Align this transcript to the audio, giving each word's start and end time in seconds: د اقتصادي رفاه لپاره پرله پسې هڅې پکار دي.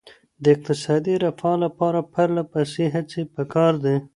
د 0.43 0.45
اقتصادي 0.55 1.15
رفاه 1.25 1.55
لپاره 1.65 1.99
پرله 2.13 2.43
پسې 2.51 2.83
هڅې 2.95 3.21
پکار 3.35 3.73
دي. 3.83 3.95